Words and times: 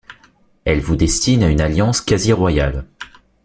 Elle 0.65 0.79
vous 0.81 0.95
destine 0.95 1.43
à 1.43 1.49
une 1.49 1.61
alliance 1.61 2.01
quasi 2.01 2.33
royale. 2.33 2.85